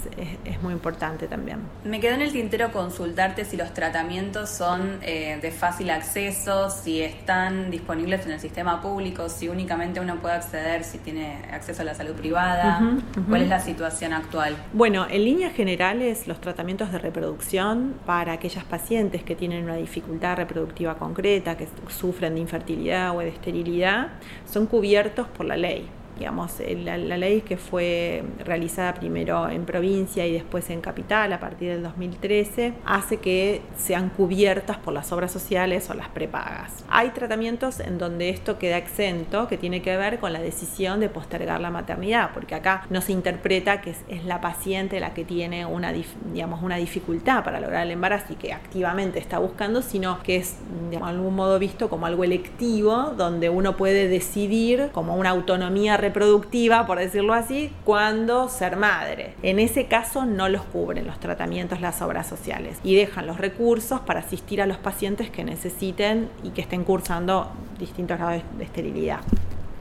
es, 0.45 0.61
muy 0.61 0.73
importante 0.73 1.27
también. 1.27 1.59
Me 1.83 1.99
quedó 1.99 2.15
en 2.15 2.21
el 2.21 2.31
tintero 2.31 2.71
consultarte 2.71 3.45
si 3.45 3.57
los 3.57 3.73
tratamientos 3.73 4.49
son 4.49 4.99
eh, 5.03 5.37
de 5.39 5.51
fácil 5.51 5.91
acceso, 5.91 6.71
si 6.71 7.01
están 7.01 7.69
disponibles 7.69 8.25
en 8.25 8.31
el 8.31 8.39
sistema 8.39 8.81
público, 8.81 9.29
si 9.29 9.49
únicamente 9.49 9.99
uno 9.99 10.15
puede 10.15 10.35
acceder, 10.35 10.83
si 10.83 10.97
tiene 10.97 11.43
acceso 11.51 11.83
a 11.83 11.85
la 11.85 11.93
salud 11.93 12.13
privada. 12.13 12.81
¿Cuál 13.29 13.43
es 13.43 13.49
la 13.49 13.59
situación 13.59 14.13
actual? 14.13 14.55
Bueno, 14.73 15.05
en 15.09 15.23
líneas 15.23 15.53
generales, 15.53 16.27
los 16.27 16.41
tratamientos 16.41 16.91
de 16.91 16.97
reproducción 16.97 17.95
para 18.05 18.33
aquellas 18.33 18.63
pacientes 18.63 19.23
que 19.23 19.35
tienen 19.35 19.63
una 19.63 19.75
dificultad 19.75 20.37
reproductiva 20.37 20.95
concreta, 20.95 21.55
que 21.55 21.67
sufren 21.89 22.33
de 22.33 22.41
infertilidad 22.41 23.15
o 23.15 23.19
de 23.19 23.29
esterilidad, 23.29 24.07
son 24.51 24.65
cubiertos 24.65 25.27
por 25.27 25.45
la 25.45 25.55
ley 25.55 25.66
play. 25.67 25.96
Digamos, 26.17 26.53
la, 26.59 26.97
ley 26.97 27.41
que 27.41 27.57
fue 27.57 28.23
realizada 28.43 28.93
primero 28.93 29.49
en 29.49 29.65
provincia 29.65 30.25
y 30.25 30.33
después 30.33 30.69
en 30.69 30.81
capital 30.81 31.33
a 31.33 31.39
partir 31.39 31.69
del 31.69 31.83
2013 31.83 32.73
hace 32.85 33.17
que 33.17 33.61
sean 33.75 34.09
cubiertas 34.09 34.77
por 34.77 34.93
las 34.93 35.11
obras 35.11 35.31
sociales 35.31 35.89
o 35.89 35.93
las 35.93 36.09
prepagas. 36.09 36.83
Hay 36.89 37.09
tratamientos 37.09 37.79
en 37.79 37.97
donde 37.97 38.29
esto 38.29 38.57
queda 38.57 38.77
exento, 38.77 39.47
que 39.47 39.57
tiene 39.57 39.81
que 39.81 39.95
ver 39.97 40.19
con 40.19 40.33
la 40.33 40.39
decisión 40.39 40.99
de 40.99 41.09
postergar 41.09 41.61
la 41.61 41.71
maternidad, 41.71 42.31
porque 42.33 42.55
acá 42.55 42.85
no 42.89 43.01
se 43.01 43.11
interpreta 43.11 43.81
que 43.81 43.91
es, 43.91 44.25
la 44.25 44.41
paciente 44.41 44.99
la 44.99 45.13
que 45.13 45.23
tiene 45.23 45.65
una, 45.65 45.93
digamos, 46.33 46.61
una 46.61 46.77
dificultad 46.77 47.43
para 47.43 47.59
lograr 47.59 47.85
el 47.85 47.91
embarazo 47.91 48.33
y 48.33 48.35
que 48.35 48.53
activamente 48.53 49.19
está 49.19 49.39
buscando, 49.39 49.81
sino 49.81 50.21
que 50.23 50.37
es 50.37 50.57
de 50.89 50.97
algún 50.97 51.35
modo 51.35 51.59
visto 51.59 51.89
como 51.89 52.05
algo 52.05 52.23
electivo, 52.23 53.13
donde 53.15 53.49
uno 53.49 53.77
puede 53.77 54.07
decidir 54.07 54.89
como 54.91 55.15
una 55.15 55.29
autonomía 55.29 55.97
reproductiva, 56.07 56.85
por 56.85 56.99
decirlo 56.99 57.33
así, 57.33 57.71
cuando 57.83 58.49
ser 58.49 58.77
madre. 58.77 59.33
En 59.43 59.59
ese 59.59 59.85
caso 59.85 60.25
no 60.25 60.47
los 60.49 60.63
cubren 60.63 61.05
los 61.05 61.19
tratamientos 61.19 61.81
las 61.81 62.01
obras 62.01 62.27
sociales 62.27 62.79
y 62.83 62.95
dejan 62.95 63.27
los 63.27 63.37
recursos 63.37 63.99
para 64.01 64.21
asistir 64.21 64.61
a 64.61 64.65
los 64.65 64.77
pacientes 64.77 65.29
que 65.29 65.43
necesiten 65.43 66.29
y 66.43 66.51
que 66.51 66.61
estén 66.61 66.83
cursando 66.83 67.51
distintos 67.77 68.17
grados 68.17 68.43
de 68.57 68.63
esterilidad. 68.63 69.19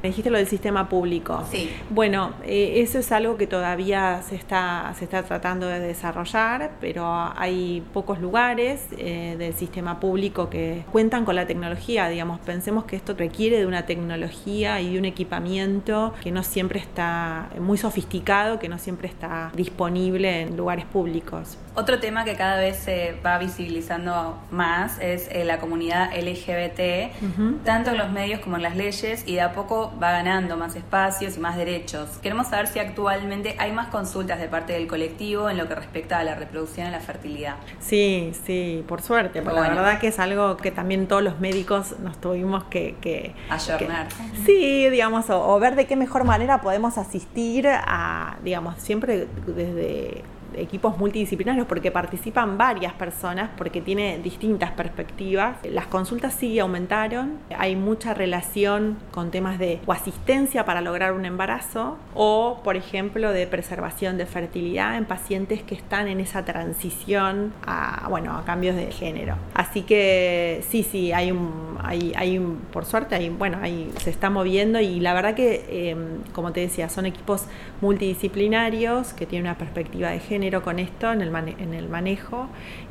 Me 0.06 0.10
dijiste 0.10 0.30
lo 0.30 0.38
del 0.38 0.46
sistema 0.46 0.88
público. 0.88 1.42
Sí. 1.50 1.68
Bueno, 1.90 2.34
eh, 2.44 2.75
eso 2.76 3.00
es 3.00 3.10
algo 3.10 3.36
que 3.36 3.48
todavía 3.48 4.22
se 4.22 4.36
está, 4.36 4.94
se 4.96 5.02
está 5.02 5.25
tratando 5.25 5.66
de 5.66 5.80
desarrollar, 5.80 6.70
pero 6.80 7.04
hay 7.36 7.82
pocos 7.92 8.20
lugares 8.20 8.86
eh, 8.98 9.34
del 9.36 9.52
sistema 9.54 9.98
público 9.98 10.48
que 10.48 10.84
cuentan 10.92 11.25
con 11.25 11.34
la 11.34 11.48
tecnología. 11.48 12.08
Digamos, 12.08 12.38
pensemos 12.38 12.84
que 12.84 12.94
esto 12.94 13.14
requiere 13.14 13.58
de 13.58 13.66
una 13.66 13.84
tecnología 13.84 14.80
y 14.80 14.92
de 14.92 14.98
un 15.00 15.06
equipamiento 15.06 16.14
que 16.22 16.30
no 16.30 16.44
siempre 16.44 16.78
está 16.78 17.48
muy 17.58 17.76
sofisticado, 17.76 18.60
que 18.60 18.68
no 18.68 18.78
siempre 18.78 19.08
está 19.08 19.50
disponible 19.56 20.42
en 20.42 20.56
lugares 20.56 20.84
públicos. 20.84 21.58
Otro 21.75 21.98
tema 21.98 22.25
que 22.25 22.36
cada 22.36 22.58
vez 22.58 22.78
se 22.78 23.16
va 23.26 23.36
visibilizando 23.38 24.38
más 24.50 24.98
es 25.00 25.28
eh, 25.30 25.44
la 25.44 25.58
comunidad 25.58 26.10
LGBT, 26.16 27.64
tanto 27.64 27.90
en 27.90 27.98
los 27.98 28.10
medios 28.10 28.40
como 28.40 28.56
en 28.56 28.62
las 28.62 28.76
leyes, 28.76 29.25
y 29.26 29.34
de 29.34 29.42
a 29.42 29.52
poco 29.52 29.92
va 30.02 30.12
ganando 30.12 30.56
más 30.56 30.76
espacios 30.76 31.36
y 31.36 31.40
más 31.40 31.56
derechos. 31.56 32.18
Queremos 32.22 32.48
saber 32.48 32.66
si 32.66 32.78
actualmente 32.78 33.56
hay 33.58 33.72
más 33.72 33.88
consultas 33.88 34.38
de 34.38 34.48
parte 34.48 34.72
del 34.72 34.86
colectivo 34.86 35.50
en 35.50 35.56
lo 35.56 35.68
que 35.68 35.74
respecta 35.74 36.18
a 36.18 36.24
la 36.24 36.34
reproducción 36.34 36.88
y 36.88 36.90
la 36.90 37.00
fertilidad. 37.00 37.56
Sí, 37.80 38.32
sí, 38.44 38.84
por 38.86 39.02
suerte, 39.02 39.42
porque 39.42 39.60
la 39.60 39.68
verdad 39.68 39.98
que 39.98 40.08
es 40.08 40.18
algo 40.18 40.56
que 40.56 40.70
también 40.70 41.06
todos 41.06 41.22
los 41.22 41.40
médicos 41.40 41.98
nos 42.00 42.20
tuvimos 42.20 42.64
que... 42.64 42.96
que 43.00 43.34
Ayornar. 43.50 44.08
sí, 44.44 44.88
digamos, 44.90 45.26
o 45.30 45.58
ver 45.58 45.76
de 45.76 45.86
qué 45.86 45.96
mejor 45.96 46.24
manera 46.24 46.60
podemos 46.60 46.98
asistir 46.98 47.68
a, 47.68 48.36
digamos, 48.42 48.76
siempre 48.78 49.26
desde 49.46 50.24
equipos 50.56 50.98
multidisciplinarios 50.98 51.66
porque 51.66 51.90
participan 51.90 52.58
varias 52.58 52.92
personas, 52.94 53.50
porque 53.56 53.80
tiene 53.80 54.18
distintas 54.18 54.72
perspectivas. 54.72 55.58
Las 55.64 55.86
consultas 55.86 56.34
sí 56.34 56.58
aumentaron, 56.58 57.38
hay 57.56 57.76
mucha 57.76 58.14
relación 58.14 58.98
con 59.10 59.30
temas 59.30 59.58
de 59.58 59.80
o 59.86 59.92
asistencia 59.92 60.64
para 60.64 60.80
lograr 60.80 61.12
un 61.12 61.25
embarazo 61.25 61.96
o, 62.14 62.60
por 62.64 62.76
ejemplo, 62.76 63.32
de 63.32 63.46
preservación 63.46 64.16
de 64.16 64.26
fertilidad 64.26 64.96
en 64.96 65.04
pacientes 65.04 65.62
que 65.62 65.75
están 65.75 66.08
en 66.08 66.20
esa 66.20 66.44
transición 66.44 67.52
a, 67.66 68.06
bueno, 68.08 68.36
a 68.36 68.44
cambios 68.44 68.76
de 68.76 68.90
género. 68.92 69.36
Así 69.54 69.82
que 69.82 70.64
sí, 70.68 70.82
sí, 70.82 71.12
hay 71.12 71.30
un, 71.30 71.78
hay, 71.82 72.12
hay 72.16 72.38
un, 72.38 72.56
por 72.72 72.84
suerte, 72.84 73.14
hay, 73.14 73.28
bueno, 73.28 73.58
ahí 73.60 73.92
se 73.98 74.10
está 74.10 74.30
moviendo 74.30 74.80
y 74.80 75.00
la 75.00 75.14
verdad 75.14 75.34
que, 75.34 75.90
em, 75.90 76.22
como 76.32 76.52
te 76.52 76.60
decía, 76.60 76.88
son 76.88 77.06
equipos 77.06 77.46
multidisciplinarios 77.80 79.12
que 79.12 79.26
tienen 79.26 79.46
una 79.48 79.58
perspectiva 79.58 80.10
de 80.10 80.20
género 80.20 80.45
con 80.62 80.78
esto 80.78 81.12
en 81.12 81.20
el, 81.20 81.34
en 81.58 81.74
el 81.74 81.88
manejo 81.88 82.48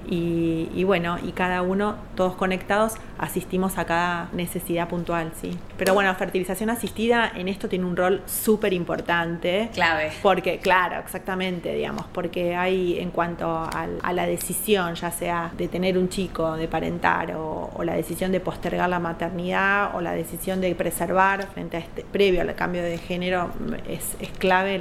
y, 0.07 0.83
bueno, 0.83 1.17
y 1.23 1.31
cada 1.31 1.61
uno, 1.61 1.95
todos 2.15 2.35
conectados, 2.35 2.93
asistimos 3.17 3.77
a 3.77 3.85
cada 3.85 4.29
necesidad 4.33 4.87
puntual, 4.87 5.31
sí. 5.39 5.57
Pero 5.77 5.93
bueno, 5.93 6.13
fertilización 6.15 6.69
asistida 6.69 7.31
en 7.35 7.47
esto 7.47 7.67
tiene 7.67 7.85
un 7.85 7.95
rol 7.95 8.21
súper 8.25 8.73
importante. 8.73 9.69
Clave. 9.73 10.11
Porque, 10.21 10.59
claro, 10.59 10.99
exactamente, 10.99 11.73
digamos, 11.73 12.05
porque 12.13 12.55
hay 12.55 12.99
en 12.99 13.11
cuanto 13.11 13.47
a, 13.49 13.87
la 14.13 14.25
decisión, 14.25 14.95
ya 14.95 15.11
sea 15.11 15.51
de 15.57 15.67
tener 15.67 15.97
un 15.97 16.09
chico, 16.09 16.55
de 16.55 16.67
parentar, 16.67 17.33
o, 17.35 17.71
la 17.83 17.93
decisión 17.93 18.31
de 18.31 18.39
postergar 18.39 18.89
la 18.89 18.99
maternidad, 18.99 19.95
o 19.95 20.01
la 20.01 20.13
decisión 20.13 20.61
de 20.61 20.73
preservar 20.75 21.47
frente 21.47 21.77
a 21.77 21.79
este, 21.79 22.03
previo 22.03 22.41
al 22.41 22.53
cambio 22.55 22.83
de 22.83 22.97
género, 22.97 23.49
es, 23.87 24.15
clave 24.39 24.79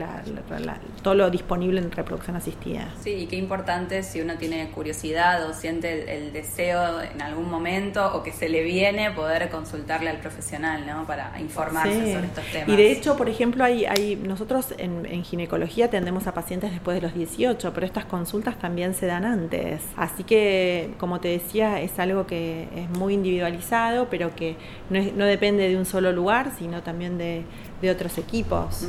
todo 1.03 1.15
lo 1.15 1.31
disponible 1.31 1.81
en 1.81 1.91
reproducción 1.91 2.37
asistida. 2.37 2.64
Sí, 3.03 3.11
y 3.11 3.27
qué 3.27 3.37
importante 3.37 4.03
si 4.03 4.21
uno 4.21 4.35
tiene 4.39 4.71
curiosidad 4.71 5.49
o 5.49 5.53
siente 5.53 6.17
el, 6.17 6.33
deseo 6.33 7.01
en 7.03 7.23
algún 7.23 7.51
momento 7.51 8.15
o 8.15 8.23
que 8.23 8.33
se 8.33 8.49
le 8.49 8.63
viene 8.63 9.11
poder 9.11 9.51
consultarle 9.51 10.11
al 10.11 10.19
profesional, 10.19 10.87
¿no? 10.87 11.07
Para 11.07 11.39
informarse 11.39 12.15
sobre 12.15 12.27
estos 12.27 12.45
temas. 12.47 12.69
Y 12.69 12.77
de 12.77 12.93
hecho, 12.93 13.17
por 13.17 13.29
ejemplo, 13.29 13.65
hay, 13.65 13.85
hay 13.85 14.17
nosotros 14.17 14.75
en, 14.79 15.05
ginecología 15.25 15.87
atendemos 15.87 16.27
a 16.27 16.35
pacientes 16.35 16.73
después 16.73 16.97
de 16.97 17.03
los 17.03 17.15
18, 17.15 17.73
pero 17.75 17.87
estas 17.87 18.05
consultas 18.07 18.59
también 18.59 18.95
se 18.95 19.07
dan 19.07 19.25
antes. 19.25 19.83
Así 19.97 20.25
que, 20.25 20.95
como 20.99 21.21
te 21.21 21.29
decía, 21.29 21.81
es 21.81 21.99
algo 21.99 22.27
que 22.27 22.69
es 22.75 22.89
muy 22.91 23.15
individualizado, 23.15 24.09
pero 24.11 24.35
que 24.35 24.57
no, 24.91 25.01
no 25.17 25.27
depende 25.27 25.69
de 25.69 25.77
un 25.77 25.85
solo 25.85 26.13
lugar, 26.13 26.53
sino 26.59 26.83
también 26.83 27.19
de 27.19 27.45
de 27.85 27.91
otros 27.91 28.19
equipos. 28.19 28.87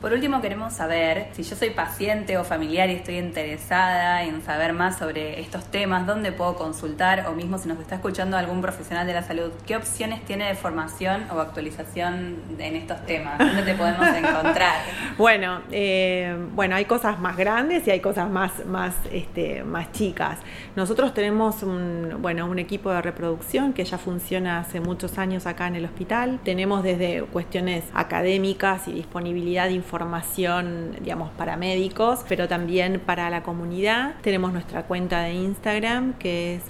Por 0.00 0.12
último, 0.12 0.40
queremos 0.40 0.72
saber 0.72 1.28
si 1.32 1.42
yo 1.42 1.56
soy 1.56 1.70
paciente 1.70 2.38
o 2.38 2.44
familiar 2.44 2.88
y 2.90 2.94
estoy 2.94 3.18
interesada 3.18 4.22
en 4.22 4.42
saber 4.42 4.72
más 4.72 4.98
sobre 4.98 5.40
estos 5.40 5.64
temas, 5.66 6.06
dónde 6.06 6.32
puedo 6.32 6.56
consultar 6.56 7.26
o 7.28 7.32
mismo 7.32 7.58
si 7.58 7.68
nos 7.68 7.78
está 7.80 7.96
escuchando 7.96 8.36
algún 8.36 8.62
profesional 8.62 9.06
de 9.06 9.14
la 9.14 9.22
salud, 9.22 9.50
qué 9.66 9.76
opciones 9.76 10.24
tiene 10.24 10.46
de 10.46 10.54
formación 10.54 11.24
o 11.30 11.40
actualización 11.40 12.36
en 12.58 12.76
estos 12.76 13.04
temas, 13.06 13.38
dónde 13.38 13.62
te 13.62 13.74
podemos 13.74 14.06
encontrar. 14.16 14.74
bueno, 15.18 15.60
eh, 15.70 16.36
bueno, 16.54 16.76
hay 16.76 16.84
cosas 16.84 17.18
más 17.18 17.36
grandes 17.36 17.86
y 17.86 17.90
hay 17.90 18.00
cosas 18.00 18.30
más, 18.30 18.64
más, 18.66 18.94
este, 19.12 19.64
más 19.64 19.92
chicas. 19.92 20.38
Nosotros 20.76 21.12
tenemos 21.14 21.62
un, 21.62 22.18
bueno, 22.20 22.46
un 22.46 22.58
equipo 22.58 22.90
de 22.90 23.02
reproducción 23.02 23.72
que 23.72 23.84
ya 23.84 23.98
funciona 23.98 24.60
hace 24.60 24.80
muchos 24.80 25.18
años 25.18 25.46
acá 25.46 25.66
en 25.66 25.76
el 25.76 25.84
hospital. 25.84 26.40
Tenemos 26.44 26.82
desde 26.82 27.22
cuestiones 27.24 27.84
académicas 27.94 28.11
y 28.86 28.92
disponibilidad 28.92 29.68
de 29.68 29.72
información, 29.72 30.96
digamos, 31.00 31.30
para 31.30 31.56
médicos, 31.56 32.26
pero 32.28 32.46
también 32.46 33.00
para 33.00 33.30
la 33.30 33.42
comunidad. 33.42 34.16
Tenemos 34.20 34.52
nuestra 34.52 34.82
cuenta 34.82 35.22
de 35.22 35.32
Instagram 35.32 36.12
que 36.18 36.56
es 36.56 36.64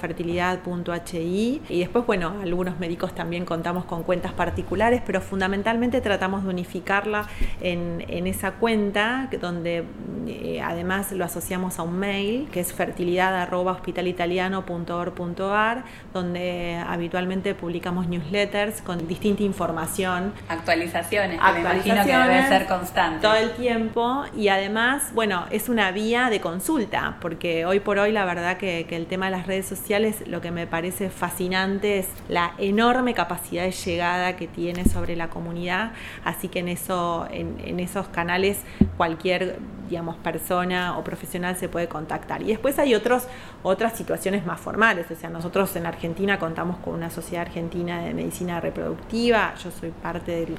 fertilidad.hi 0.00 1.62
y 1.68 1.78
después, 1.78 2.04
bueno, 2.04 2.34
algunos 2.42 2.80
médicos 2.80 3.14
también 3.14 3.44
contamos 3.44 3.84
con 3.84 4.02
cuentas 4.02 4.32
particulares, 4.32 5.00
pero 5.06 5.20
fundamentalmente 5.20 6.00
tratamos 6.00 6.42
de 6.42 6.50
unificarla 6.50 7.28
en, 7.60 8.26
esa 8.26 8.50
cuenta 8.52 9.28
donde 9.40 9.84
eh, 10.26 10.62
además 10.62 11.12
lo 11.12 11.24
asociamos 11.24 11.78
a 11.78 11.82
un 11.82 11.98
mail 11.98 12.48
que 12.52 12.60
es 12.60 12.72
fertilidad 12.72 13.34
arroba 13.40 13.72
hospitalitaliano.org.ar 13.72 15.84
donde 16.12 16.82
habitualmente 16.86 17.54
publicamos 17.54 18.08
newsletters 18.08 18.82
con 18.82 19.06
distinta 19.06 19.44
información. 19.44 20.32
Actualizada 20.48 20.77
actualizaciones, 20.78 21.40
que 21.40 21.52
me 21.52 21.60
imagino 21.60 22.04
que 22.04 22.16
debe 22.16 22.48
ser 22.48 22.66
constante. 22.66 23.20
Todo 23.22 23.34
el 23.34 23.52
tiempo. 23.52 24.24
Y 24.36 24.48
además, 24.48 25.10
bueno, 25.14 25.46
es 25.50 25.68
una 25.68 25.90
vía 25.92 26.30
de 26.30 26.40
consulta, 26.40 27.16
porque 27.20 27.66
hoy 27.66 27.80
por 27.80 27.98
hoy 27.98 28.12
la 28.12 28.24
verdad 28.24 28.56
que, 28.56 28.86
el 28.88 29.06
tema 29.06 29.26
de 29.26 29.32
las 29.32 29.46
redes 29.46 29.66
sociales 29.66 30.26
lo 30.26 30.40
que 30.40 30.50
me 30.50 30.66
parece 30.66 31.10
fascinante 31.10 31.98
es 31.98 32.08
la 32.28 32.52
enorme 32.58 33.14
capacidad 33.14 33.64
de 33.64 33.70
llegada 33.70 34.36
que 34.36 34.48
tiene 34.48 34.84
sobre 34.84 35.14
la 35.14 35.28
comunidad, 35.28 35.92
así 36.24 36.48
que 36.48 36.60
en, 36.60 36.68
eso, 36.68 37.28
en, 37.30 37.78
esos 37.78 38.08
canales 38.08 38.62
cualquier 38.96 39.58
digamos, 39.88 40.16
persona 40.16 40.98
o 40.98 41.04
profesional 41.04 41.56
se 41.56 41.68
puede 41.68 41.88
contactar. 41.88 42.42
Y 42.42 42.46
después 42.46 42.78
hay 42.78 42.94
otros, 42.94 43.26
otras 43.62 43.96
situaciones 43.96 44.46
más 44.46 44.60
formales, 44.60 45.10
o 45.10 45.14
sea, 45.14 45.30
nosotros 45.30 45.74
en 45.76 45.86
Argentina 45.86 46.38
contamos 46.38 46.78
con 46.78 46.94
una 46.94 47.10
sociedad 47.10 47.46
argentina 47.46 48.00
de 48.02 48.14
medicina 48.14 48.60
reproductiva, 48.60 49.54
yo 49.62 49.70
soy 49.70 49.90
parte 49.90 50.32
del, 50.32 50.56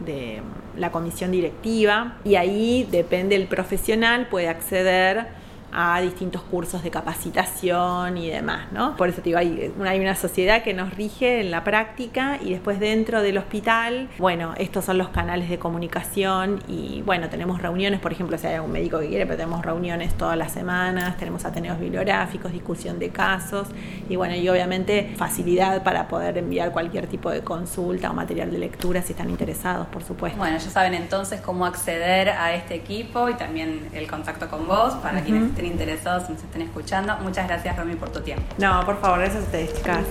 de, 0.00 0.42
la 0.76 0.90
comisión 0.90 1.30
directiva. 1.30 2.16
Y 2.24 2.34
ahí 2.34 2.88
depende 2.90 3.36
el 3.36 3.46
profesional, 3.46 4.26
puede 4.28 4.48
acceder 4.48 5.28
a 5.74 6.00
distintos 6.00 6.42
cursos 6.42 6.82
de 6.82 6.90
capacitación 6.90 8.16
y 8.16 8.30
demás, 8.30 8.72
¿no? 8.72 8.96
Por 8.96 9.08
eso 9.08 9.18
te 9.18 9.24
digo, 9.30 9.38
hay 9.38 9.72
una, 9.78 9.90
hay 9.90 10.00
una 10.00 10.14
sociedad 10.14 10.62
que 10.62 10.72
nos 10.72 10.94
rige 10.94 11.40
en 11.40 11.50
la 11.50 11.64
práctica 11.64 12.38
y 12.42 12.52
después 12.52 12.78
dentro 12.80 13.22
del 13.22 13.38
hospital, 13.38 14.08
bueno, 14.18 14.54
estos 14.56 14.84
son 14.84 14.98
los 14.98 15.08
canales 15.08 15.48
de 15.48 15.58
comunicación 15.58 16.62
y 16.68 17.02
bueno, 17.02 17.28
tenemos 17.28 17.60
reuniones, 17.60 18.00
por 18.00 18.12
ejemplo, 18.12 18.38
si 18.38 18.46
hay 18.46 18.54
algún 18.54 18.72
médico 18.72 19.00
que 19.00 19.08
quiere, 19.08 19.26
pero 19.26 19.36
tenemos 19.36 19.64
reuniones 19.64 20.14
todas 20.14 20.36
las 20.38 20.52
semanas, 20.52 21.16
tenemos 21.16 21.44
ateneos 21.44 21.78
bibliográficos, 21.78 22.52
discusión 22.52 22.98
de 22.98 23.10
casos 23.10 23.68
y 24.08 24.16
bueno, 24.16 24.34
y 24.36 24.48
obviamente 24.48 25.14
facilidad 25.16 25.82
para 25.82 26.08
poder 26.08 26.38
enviar 26.38 26.70
cualquier 26.72 27.06
tipo 27.06 27.30
de 27.30 27.40
consulta 27.42 28.10
o 28.10 28.14
material 28.14 28.50
de 28.50 28.58
lectura 28.58 29.02
si 29.02 29.12
están 29.12 29.30
interesados, 29.30 29.86
por 29.88 30.04
supuesto. 30.04 30.38
Bueno, 30.38 30.56
ya 30.58 30.70
saben 30.70 30.94
entonces 30.94 31.40
cómo 31.40 31.66
acceder 31.66 32.28
a 32.28 32.54
este 32.54 32.74
equipo 32.74 33.28
y 33.28 33.34
también 33.34 33.88
el 33.92 34.06
contacto 34.06 34.48
con 34.48 34.66
vos 34.66 34.94
para 34.94 35.22
quienes 35.22 35.54
estén 35.64 35.72
interesados, 35.72 36.28
nos 36.28 36.42
estén 36.42 36.62
escuchando. 36.62 37.16
Muchas 37.22 37.46
gracias, 37.48 37.76
Romy, 37.76 37.96
por 37.96 38.10
tu 38.10 38.20
tiempo. 38.20 38.44
No, 38.58 38.84
por 38.84 39.00
favor, 39.00 39.18
gracias 39.18 39.42
a 39.42 39.46
ustedes, 39.46 39.74
chicas. 39.74 40.04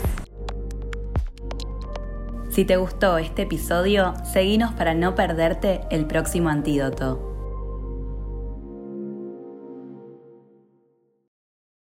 Si 2.49 2.65
te 2.65 2.77
gustó 2.77 3.17
este 3.17 3.43
episodio, 3.43 4.13
seguinos 4.31 4.73
para 4.73 4.93
no 4.93 5.15
perderte 5.15 5.81
el 5.89 6.05
próximo 6.05 6.49
antídoto. 6.49 7.32